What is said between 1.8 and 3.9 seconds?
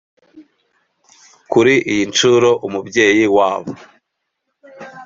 iyi nshuro umubyeyi wabo